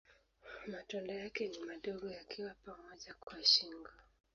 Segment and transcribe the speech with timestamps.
[0.69, 3.89] Matunda yake ni madogo yakiwa pamoja kwa shingo.